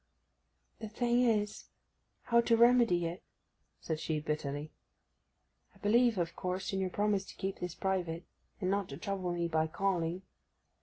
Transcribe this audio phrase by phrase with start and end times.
[0.79, 1.65] 'The thing is,
[2.23, 3.21] how to remedy it,'
[3.79, 4.71] said she bitterly.
[5.75, 8.25] 'I believe, of course, in your promise to keep this private,
[8.59, 10.23] and not to trouble me by calling.